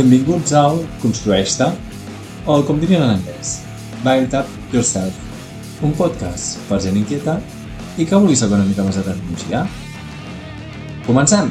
[0.00, 1.66] Benvinguts al Construeix-te,
[2.48, 3.58] o com dirien en anglès,
[4.00, 5.16] Build Up Yourself,
[5.84, 7.34] un podcast per gent inquieta
[8.00, 9.66] i que vulgui saber una mica més de tecnologia.
[11.04, 11.50] Comencem!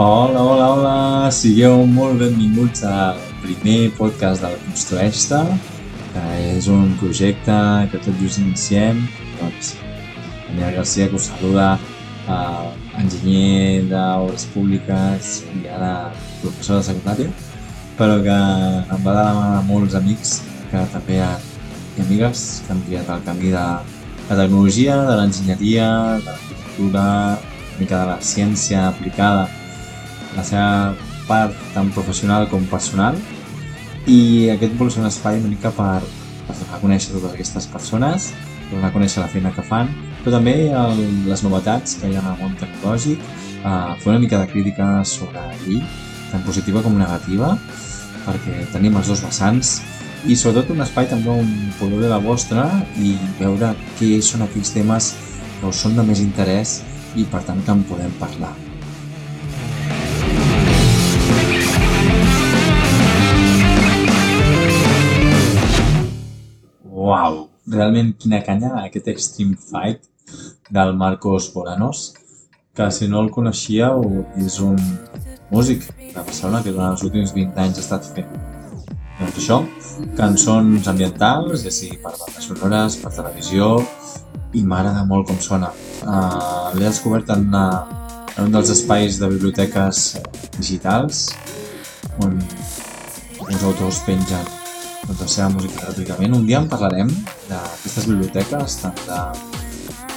[0.00, 0.94] Hola, hola, hola!
[1.28, 5.42] Sigueu molt benvinguts al primer podcast del Construeix-te,
[6.16, 7.56] és un projecte
[7.92, 9.04] que tot just iniciem.
[9.40, 9.76] Doncs,
[10.48, 11.78] Daniel Garcia, que us saluda,
[12.28, 16.10] eh, enginyer d'obres públiques i ara
[16.42, 17.30] professor de secundària,
[17.98, 18.38] però que
[18.94, 21.32] em va de la mà de molts amics que també ha,
[21.96, 23.64] i amigues que han triat el camí de
[24.30, 25.88] la tecnologia, de l'enginyeria,
[26.18, 27.38] de l'arquitectura, una
[27.78, 29.48] mica de la ciència aplicada
[30.36, 30.94] la seva
[31.26, 33.16] part tant professional com personal
[34.06, 36.00] i aquest vol ser un espai una mica per,
[36.46, 38.30] per donar a conèixer totes aquestes persones,
[38.68, 42.16] per donar a conèixer la feina que fan, però també el, les novetats que hi
[42.16, 43.22] ha en el món tecnològic,
[43.60, 45.80] eh, fer una mica de crítica sobre ell,
[46.30, 47.56] tant positiva com negativa,
[48.26, 49.80] perquè tenim els dos vessants
[50.28, 52.66] i sobretot un espai també on podeu veure la vostra
[53.00, 55.14] i veure què són aquells temes
[55.60, 56.80] que us són de més interès
[57.16, 58.52] i per tant que en podem parlar.
[67.00, 67.46] Uau!
[67.72, 70.02] Realment quina canya aquest Extreme Fight
[70.68, 72.10] del Marcos Boranos,
[72.76, 74.04] que si no el coneixíeu
[74.36, 74.76] és un
[75.48, 78.28] músic de Barcelona que durant els últims 20 anys ha estat fent
[79.20, 79.58] doncs això,
[80.20, 83.72] cançons ambientals, ja sigui per bandes sonores, per televisió,
[84.56, 85.72] i m'agrada molt com sona.
[86.04, 87.66] Uh, L'he descobert en, una,
[88.36, 90.06] en un dels espais de biblioteques
[90.60, 91.28] digitals,
[92.24, 92.40] on
[93.44, 94.59] uns autors pengen
[95.10, 96.34] doncs, la seva música gratuïtament.
[96.38, 97.10] Un dia en parlarem
[97.48, 98.96] d'aquestes biblioteques, tant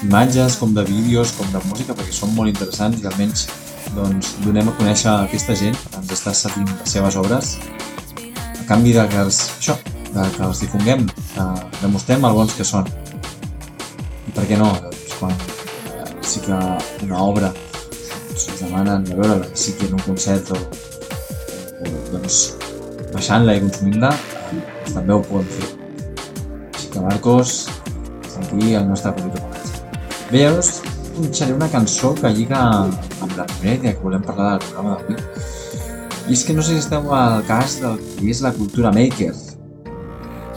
[0.01, 3.47] d'imatges com de vídeos, com de música, perquè són molt interessants i almenys
[3.93, 7.57] doncs, donem a conèixer aquesta gent que ens està seguint les seves obres
[8.63, 9.75] a canvi de que els, això,
[10.13, 11.47] de que els difonguem, que
[11.81, 12.87] demostrem el bons que són.
[14.29, 14.69] I per què no?
[14.85, 16.59] Doncs quan eh, sí que
[17.05, 20.61] una obra doncs, ens demanen de veure si que en un concert o,
[21.83, 22.39] o doncs,
[23.11, 24.13] baixant-la i consumint-la,
[24.91, 25.69] també ho podem fer.
[26.73, 27.53] Així que Marcos,
[28.41, 29.83] aquí el nostre petit homenatge.
[30.31, 30.71] Bé, llavors
[31.13, 35.17] punxaré una cançó que lliga amb la primera que volem parlar del programa d'avui,
[36.27, 39.33] i és que no sé si esteu al cas del que és la cultura maker.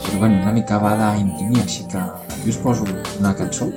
[0.07, 2.87] Però bueno, una mica va d'imprimir, així que aquí us poso
[3.19, 3.71] una cançó.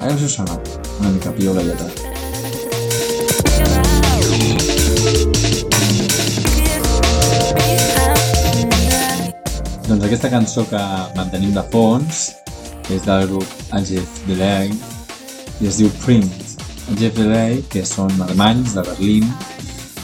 [0.00, 0.58] A veure si us sona
[1.00, 2.03] una mica piola lletra.
[10.04, 10.80] Doncs aquesta cançó que
[11.16, 12.18] mantenim de fons
[12.92, 16.26] és del grup Agef Delay i es diu Print.
[16.92, 19.30] Agef Delay, que són alemanys de Berlín,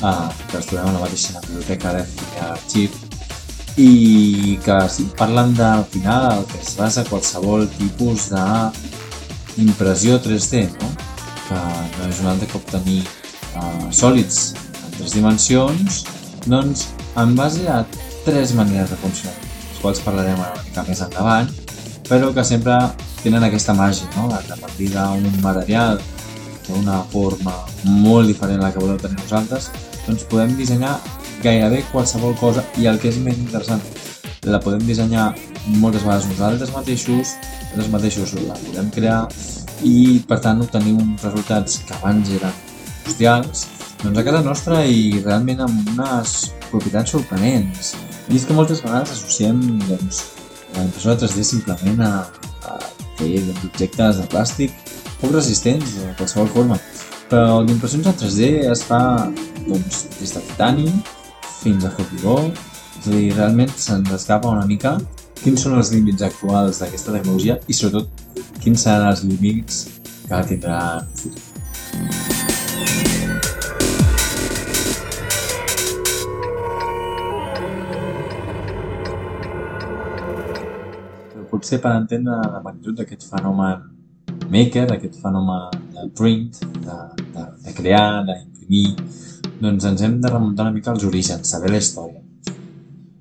[0.01, 2.97] eh, que es trobem a la mateixa biblioteca d'Arxiv
[3.77, 10.91] i que sí, parlen del final el que es basa qualsevol tipus d'impressió 3D, no?
[11.51, 16.03] que no és un altre que obtenir eh, sòlids en tres dimensions,
[16.49, 16.89] doncs
[17.21, 17.85] en base a
[18.25, 19.50] tres maneres de funcionar
[19.83, 21.51] quals parlarem una mica més endavant,
[22.09, 22.77] però que sempre
[23.23, 24.29] tenen aquesta màgia, no?
[24.31, 26.01] de partir d'un material
[26.67, 27.55] d'una forma
[27.85, 29.71] molt diferent a la que voleu tenir nosaltres,
[30.07, 30.97] doncs podem dissenyar
[31.43, 33.83] gairebé qualsevol cosa i el que és més interessant,
[34.45, 35.31] la podem dissenyar
[35.81, 37.35] moltes vegades nosaltres mateixos,
[37.71, 39.21] nosaltres mateixos la podem crear
[39.87, 42.57] i per tant obtenir uns resultats que abans eren
[43.01, 43.67] industrials
[44.03, 46.39] doncs a casa nostra i realment amb unes
[46.71, 47.95] propietats sorprenents.
[48.31, 49.59] I és que moltes vegades associem
[49.89, 50.21] doncs,
[50.77, 52.13] la impressora 3D simplement a,
[52.71, 52.77] a
[53.19, 54.77] fer doncs, objectes de plàstic
[55.19, 56.79] poc resistents de qualsevol forma.
[57.31, 59.01] Però l'impressió en 3D es fa
[59.67, 60.87] doncs, des de titani
[61.61, 62.39] fins a formigó,
[63.01, 64.97] és a dir, realment se'ns escapa una mica
[65.43, 69.87] quins són els límits actuals d'aquesta tecnologia i sobretot quins seran els límits
[70.29, 72.30] que tindrà en futur.
[81.61, 83.85] Potser per entendre la magnitud d'aquest fenomen
[84.51, 86.97] maker, d'aquest fenomen de print, de,
[87.35, 88.95] de, de crear, d'imprimir,
[89.61, 92.23] doncs ens hem de remuntar una mica als orígens, saber la història.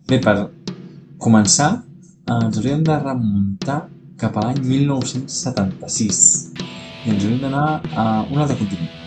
[0.08, 0.38] Bé, per
[1.20, 1.72] començar,
[2.32, 3.82] ens hauríem de remuntar
[4.20, 6.24] cap a l'any 1976
[6.56, 8.99] i ens hauríem d'anar a un altre continent.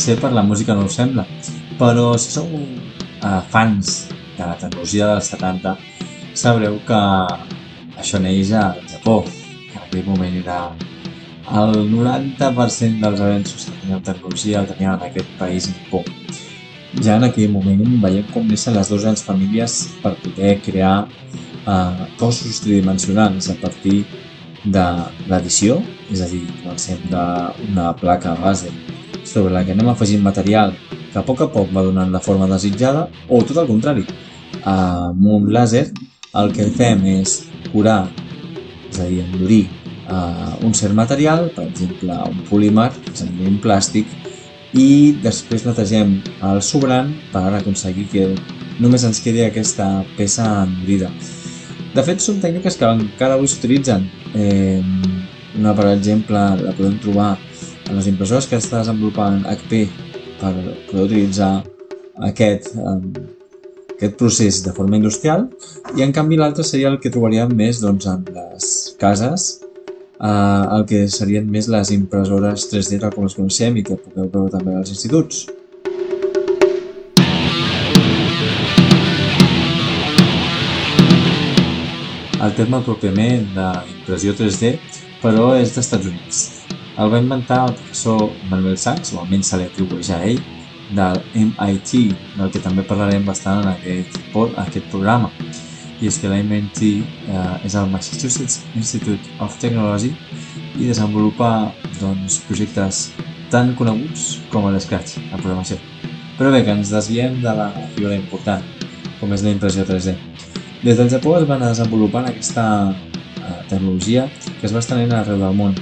[0.00, 1.26] Potser per la música no us sembla,
[1.76, 5.74] però si sou uh, fans de la tecnologia dels 70,
[6.32, 7.00] sabreu que
[8.00, 10.60] això neix al Japó, que en aquell moment era
[11.60, 16.00] el 90% dels avenços que teníem tecnologia el teníem en aquest país nipó.
[17.04, 22.06] Ja en aquell moment veiem com neixen les dues grans famílies per poder crear eh,
[22.16, 24.06] cossos tridimensionals a partir
[24.64, 24.86] de
[25.28, 25.76] l'edició,
[26.08, 28.72] és a dir, comencem d'una placa base
[29.24, 30.74] sobre la que anem afegint material
[31.10, 34.04] que a poc a poc va donant la forma desitjada, o tot el contrari,
[34.68, 35.88] amb un làser
[36.38, 37.40] el que fem és
[37.72, 38.04] curar,
[38.90, 39.64] és a dir, endurir
[40.06, 44.06] uh, un cert material, per exemple un polímer, és a dir, un plàstic,
[44.78, 48.26] i després netegem el sobrant per aconseguir que
[48.80, 51.10] només ens quedi aquesta peça endurida.
[51.90, 54.04] De fet, són tècniques que encara avui s'utilitzen.
[54.38, 54.78] Eh,
[55.58, 57.32] una, per exemple, la podem trobar
[57.90, 59.82] en les impressores que està desenvolupant HP
[60.40, 60.52] per
[60.88, 61.50] poder utilitzar
[62.30, 62.70] aquest,
[63.96, 65.48] aquest procés de forma industrial
[65.98, 68.70] i en canvi l'altre seria el que trobaríem més doncs, en les
[69.00, 69.50] cases
[70.20, 74.30] eh, el que serien més les impressores 3D tal com les coneixem i que podeu
[74.30, 75.48] veure també als instituts.
[82.40, 84.72] El terme pròpiament d'impressió 3D,
[85.20, 86.59] però és dels Estats Units.
[87.00, 90.40] El va inventar el professor Manuel Sachs, o almenys se li atribueix a ell,
[90.92, 91.92] del MIT,
[92.36, 94.18] del que també parlarem bastant en aquest,
[94.60, 95.30] aquest programa
[96.00, 100.10] i és que l'MIT eh, és el Massachusetts Institute of Technology
[100.80, 101.70] i desenvolupa
[102.00, 103.02] doncs, projectes
[103.52, 105.76] tan coneguts com l'Scratch, la programació.
[106.38, 108.64] Però bé, que ens desviem de la figura important,
[109.20, 110.16] com és la impressió 3D.
[110.84, 114.28] Des del Japó es va anar desenvolupant aquesta eh, tecnologia
[114.60, 115.76] que es va estenent arreu del món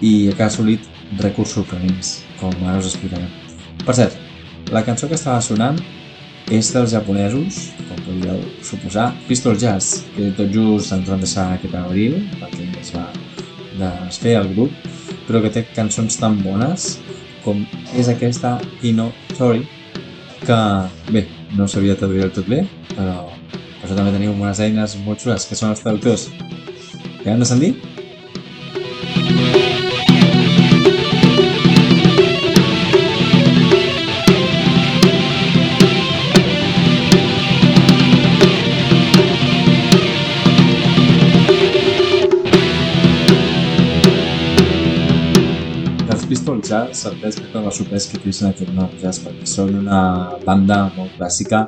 [0.00, 0.86] i que ha assolit
[1.20, 3.28] recursos sorprenents, com ara us explicarem.
[3.84, 4.16] Per cert,
[4.72, 5.78] la cançó que estava sonant
[6.52, 11.76] és dels japonesos, com podríeu suposar, Pistol Jazz, que tot just ens van deixar aquest
[11.78, 13.06] abril, perquè es va
[13.78, 14.74] desfer el grup,
[15.28, 16.98] però que té cançons tan bones
[17.44, 17.64] com
[17.96, 19.64] és aquesta Ino Tori,
[20.44, 20.60] que,
[21.12, 21.26] bé,
[21.56, 22.64] no sabia traduir tot bé,
[22.94, 23.24] però
[23.80, 26.30] per això també teniu unes eines molt xules, que són els traductors.
[27.22, 27.74] Què han de sentir?
[46.44, 51.14] Jazz, certesa que la sorprès que utilitzen aquest nou jazz, perquè són una banda molt
[51.16, 51.64] clàssica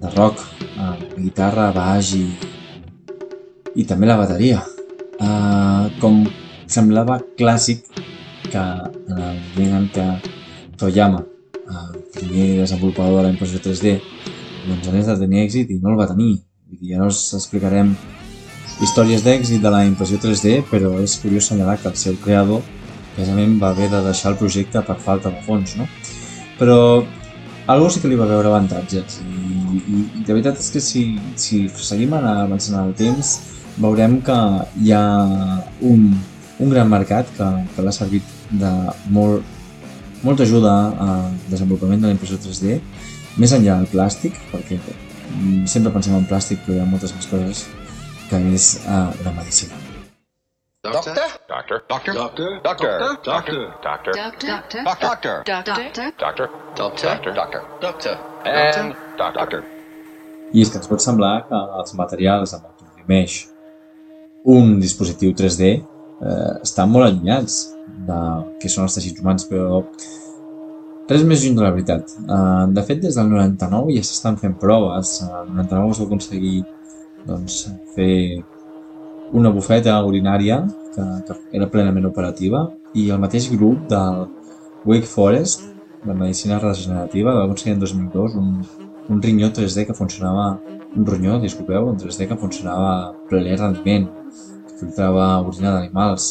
[0.00, 0.42] de rock,
[0.80, 2.24] amb guitarra, baix i,
[3.76, 4.62] i també la bateria.
[5.20, 6.24] Uh, com
[6.66, 7.84] semblava clàssic
[8.50, 10.06] que en el moment en què
[10.80, 11.22] Toyama,
[11.70, 13.98] el primer desenvolupador de la impressió 3D,
[14.66, 16.40] doncs anés a tenir èxit i no el va tenir.
[16.96, 17.94] No us explicarem
[18.82, 22.64] històries d'èxit de la impressió 3D, però és curiós assenyalar que el seu creador
[23.14, 25.88] precisament va haver de deixar el projecte per falta de fons, no?
[26.58, 26.78] Però
[27.70, 31.04] algo sí que li va veure avantatges i, i, i de veritat és que si,
[31.38, 33.36] si seguim avançant el temps
[33.80, 34.38] veurem que
[34.82, 35.04] hi ha
[35.86, 36.08] un,
[36.60, 38.70] un gran mercat que, que l'ha servit de
[39.14, 39.44] molt,
[40.26, 40.74] molta ajuda
[41.06, 42.80] al desenvolupament de la impressió 3D
[43.40, 44.80] més enllà del plàstic, perquè
[45.70, 47.68] sempre pensem en plàstic però hi ha moltes més coses
[48.30, 49.89] que és uh, la medicina.
[50.82, 51.12] Doctor?
[51.46, 51.84] Doctor?
[51.90, 52.14] Doctor?
[52.14, 52.60] Doctor?
[52.64, 53.20] Doctor?
[53.20, 53.68] Doctor?
[53.84, 54.12] Doctor?
[54.16, 55.42] Doctor?
[55.44, 55.44] Doctor?
[55.44, 55.44] Doctor?
[56.16, 56.48] Doctor?
[56.74, 57.34] Doctor?
[57.34, 57.62] Doctor?
[57.82, 58.14] Doctor?
[58.48, 59.60] And Doctor.
[60.54, 63.34] I és que ens pot semblar que els materials amb què imprimeix
[64.48, 67.58] un dispositiu 3D eh, estan molt allunyats
[68.08, 68.20] de
[68.62, 69.82] què són els teixits humans, però
[71.12, 72.16] res més lluny de la veritat.
[72.24, 75.12] Eh, de fet, des del 99 ja s'estan fent proves.
[75.28, 76.56] El 99 es va aconseguir
[77.28, 78.40] doncs, fer
[79.32, 80.62] una bufeta urinària
[80.94, 84.26] que, que era plenament operativa i el mateix grup del
[84.84, 85.66] Wake Forest,
[86.04, 88.52] de medicina regenerativa, va aconseguir en 2002 un,
[89.10, 90.54] un rinyó 3D que funcionava,
[90.96, 94.08] un ronyó, disculpeu, un 3D que funcionava ple rendiment,
[94.68, 96.30] que filtrava orina d'animals.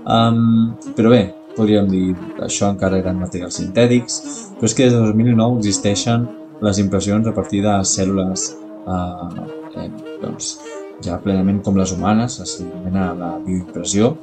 [0.00, 1.22] Um, però bé,
[1.56, 4.20] podríem dir, això encara eren materials sintètics,
[4.56, 6.26] però és que des de 2009 existeixen
[6.64, 8.50] les impressions a partir de cèl·lules
[8.88, 9.88] uh, eh,
[10.22, 10.56] doncs,
[11.04, 14.14] ja plenament com les humanes, es denomina la bioimpressió,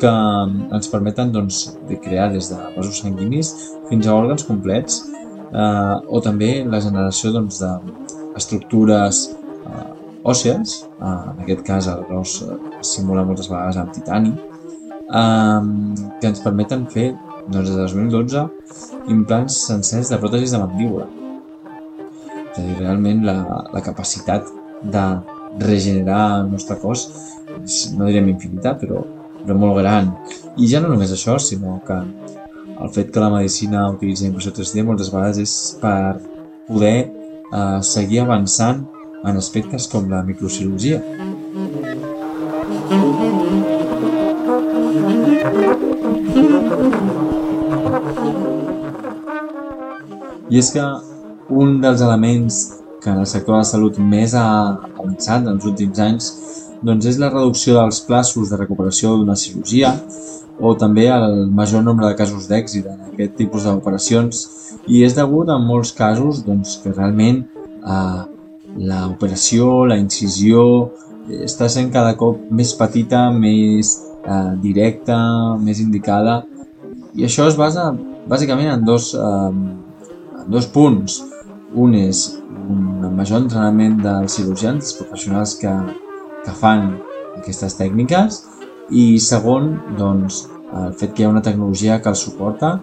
[0.00, 0.12] que
[0.76, 3.52] ens permeten doncs, de crear des de vasos sanguinis
[3.88, 9.86] fins a òrgans complets eh, o també la generació doncs, d'estructures eh,
[10.26, 14.34] òssies, eh, en aquest cas el gros eh, simula moltes vegades amb titani,
[15.06, 15.62] eh,
[16.20, 17.12] que ens permeten fer
[17.46, 18.42] doncs des de 2012,
[19.14, 21.06] implants sencers de pròtesis de mandíbula.
[22.50, 23.36] És a dir, realment la,
[23.72, 24.48] la capacitat
[24.82, 25.04] de
[25.60, 27.06] regenerar el nostre cos
[27.62, 29.02] és, no direm infinita, però,
[29.42, 30.12] però molt gran.
[30.56, 31.98] I ja no només això, sinó que
[32.76, 36.18] el fet que la medicina utilitzi impressió 3D moltes vegades és per
[36.68, 38.84] poder eh, seguir avançant
[39.26, 41.00] en aspectes com la microcirurgia.
[50.46, 50.82] I és que
[51.50, 52.60] un dels elements
[53.06, 54.46] que en el sector de la salut més ha
[54.98, 56.30] avançat en els últims anys
[56.82, 59.92] doncs és la reducció dels plaços de recuperació d'una cirurgia
[60.58, 64.40] o també el major nombre de casos d'èxit en aquest tipus d'operacions
[64.90, 67.44] i és degut en molts casos doncs, que realment
[67.86, 68.22] eh,
[68.90, 70.66] l'operació, la incisió
[71.46, 73.94] està sent cada cop més petita, més
[74.26, 75.20] eh, directa,
[75.62, 76.40] més indicada
[77.14, 77.92] i això es basa
[78.26, 79.48] bàsicament en dos, eh,
[80.42, 81.22] en dos punts.
[81.74, 82.26] Un és
[82.70, 85.72] un major entrenament dels cirurgians, professionals que,
[86.44, 86.92] que fan
[87.36, 88.42] aquestes tècniques
[88.94, 90.44] i segon, doncs,
[90.76, 92.76] el fet que hi ha una tecnologia que els suporta,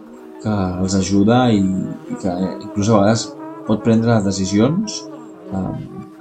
[0.43, 2.33] que els ajuda i, i que
[2.65, 3.25] inclús a vegades
[3.67, 4.99] pot prendre decisions
[5.53, 5.73] eh,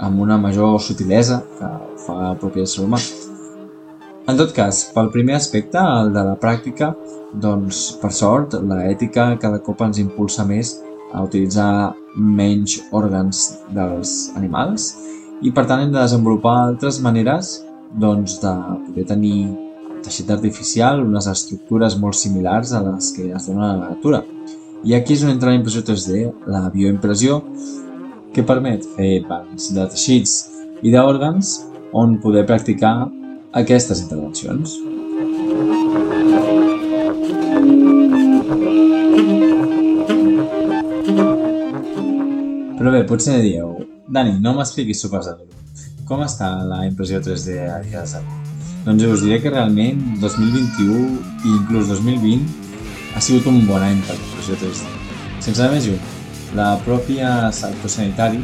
[0.02, 1.71] amb una major sutilesa que
[2.07, 3.00] fa el propi ésser humà.
[4.31, 6.92] En tot cas, pel primer aspecte, el de la pràctica,
[7.42, 10.76] doncs, per sort, la ètica cada cop ens impulsa més
[11.12, 11.73] a utilitzar
[12.16, 14.92] menys òrgans dels animals
[15.42, 17.59] i per tant hem de desenvolupar altres maneres
[17.99, 18.52] doncs, de
[18.87, 19.37] poder tenir
[20.02, 24.23] teixit artificial, unes estructures molt similars a les que es donen a la natura.
[24.83, 27.40] I aquí és on entra la impressió 3D, la bioimpressió,
[28.35, 30.38] que permet fer bancs de teixits
[30.83, 31.59] i d'òrgans
[31.92, 32.97] on poder practicar
[33.62, 34.78] aquestes intervencions.
[42.83, 43.77] Però bé, potser dieu,
[44.11, 45.77] Dani, no m'expliquis sopars de
[46.09, 48.39] Com està la impressió 3D a dies d'avui?
[48.83, 50.97] Doncs us diré que realment 2021
[51.47, 52.41] i inclús 2020
[53.15, 54.91] ha sigut un bon any per l'impressió 3D.
[55.47, 56.09] Sense més lluny,
[56.59, 58.43] la pròpia sector sanitari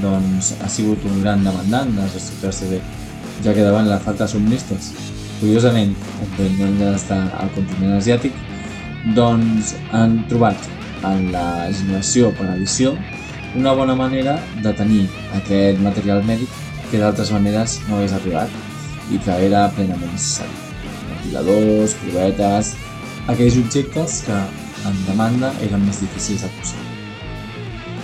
[0.00, 2.78] doncs, ha sigut un gran demandant de les estructures 3D,
[3.44, 4.94] ja que davant la falta de subministres,
[5.42, 5.92] curiosament,
[6.40, 8.32] no d'estar al continent asiàtic,
[9.12, 10.72] doncs han trobat
[11.04, 12.96] en la generació per edició
[13.54, 15.04] una bona manera de tenir
[15.38, 16.50] aquest material mèdic
[16.90, 20.56] que d'altres maneres no hagués arribat i que era plenament necessari.
[21.10, 22.72] Ventiladors, provetes,
[23.30, 24.40] aquells objectes que
[24.88, 26.82] en demanda eren més difícils posar.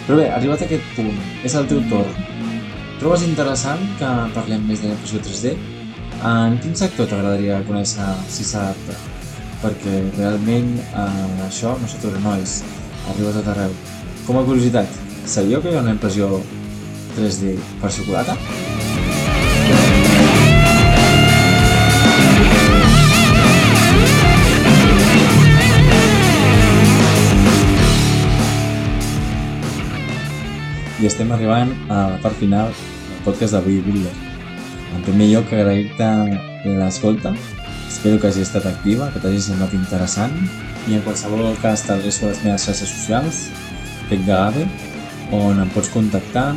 [0.06, 2.14] Però bé, arribat a aquest punt, és el teu torn.
[3.02, 5.54] Trobes interessant que parlem més de l'impressió 3D?
[6.30, 8.96] En quin sector t'agradaria conèixer si s'adapta?
[9.60, 12.60] Perquè realment eh, això no s'atura nois,
[13.12, 13.76] arriba a tot arreu.
[14.26, 16.26] Com a curiositat, sabíeu que hi ha una impressió
[17.14, 18.34] 3D per xocolata?
[31.00, 34.10] i estem arribant a la part final del podcast d'avui, Builder.
[34.92, 36.10] En primer lloc, agrair-te
[36.76, 37.32] l'escolta.
[37.88, 40.34] Espero que hagi estat activa, que t'hagi semblat interessant
[40.90, 43.46] i en qualsevol cas t'adreço a les meves xarxes socials,
[44.10, 44.68] Tec de Gave,
[45.36, 46.52] on em pots contactar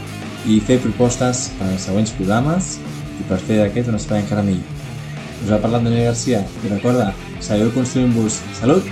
[0.49, 2.77] i fer propostes per als següents programes
[3.19, 4.67] i per fer d'aquest un espai encara millor.
[5.43, 7.11] Us ha parlat Daniel Garcia i recorda,
[7.43, 8.87] seguiu construint-vos salut